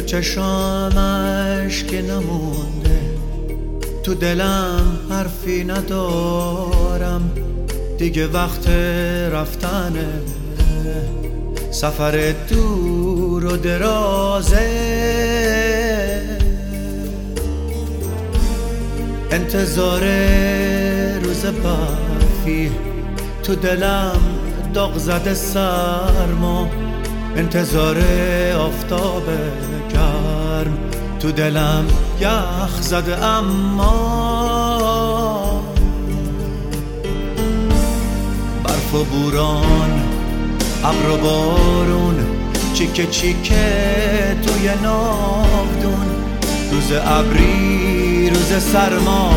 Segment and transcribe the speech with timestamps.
[0.00, 3.00] چشامش که نمونده
[4.02, 7.30] تو دلم حرفی ندارم
[7.98, 8.68] دیگه وقت
[9.32, 10.06] رفتنه.
[11.70, 14.68] سفر دور و درازه.
[19.30, 20.00] انتظار
[21.22, 22.70] روز برفی
[23.42, 24.20] تو دلم
[24.74, 26.68] داغ زده سرما.
[27.36, 27.96] انتظار
[28.58, 29.22] آفتاب
[29.92, 30.78] گرم
[31.20, 31.84] تو دلم
[32.20, 34.82] یخ زده اما
[38.64, 40.02] برف و بوران
[40.84, 42.42] ابر و بارون
[42.74, 46.06] چیکه چیکه توی ناودون.
[46.72, 49.34] روز ابری روز سرما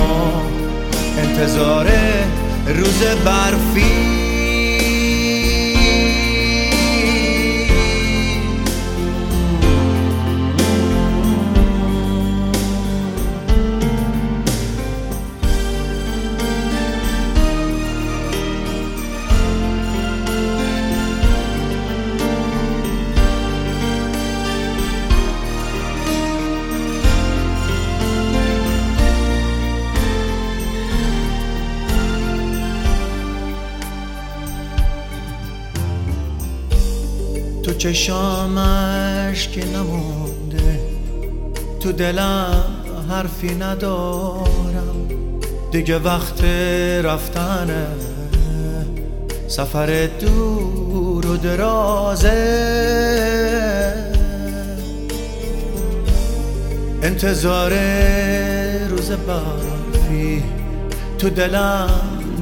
[1.18, 1.88] انتظار
[2.68, 4.25] روز برفی.
[37.66, 40.80] تو چشامش که نمونده
[41.80, 42.64] تو دلم
[43.10, 45.08] حرفی ندارم.
[45.72, 46.44] دیگه وقت
[47.04, 47.88] رفتنه.
[49.48, 52.32] سفر دور و درازه.
[57.02, 57.74] انتظار
[58.90, 60.44] روز برفی.
[61.18, 61.90] تو دلم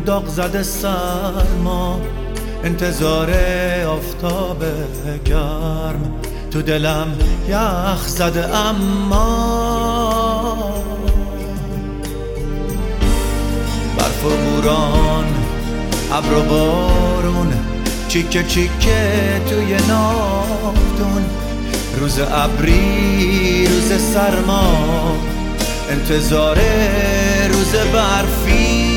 [0.06, 2.02] داغ زده سرما.
[2.64, 3.30] انتظار
[3.88, 4.64] آفتاب
[5.26, 6.14] گرم.
[6.52, 7.08] تو دلم
[7.50, 10.04] یخ زده اما
[13.98, 15.26] برف و بوران
[16.12, 17.54] ابر و بارون
[18.08, 21.26] چیکه چیکه توی نافتون.
[22.00, 25.18] روز ابری روز سرما
[25.90, 26.60] انتظار
[27.50, 28.93] روز برفی.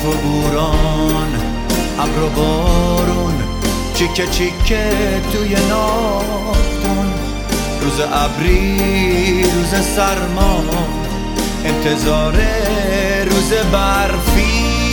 [0.00, 1.28] برف و بوران
[1.98, 3.34] ابر و بارون
[3.94, 4.90] چیکه چیکه
[5.32, 7.12] توی نافتون
[7.80, 10.64] روز ابری روز سرما
[11.64, 12.34] انتظار
[13.24, 14.89] روز برفی.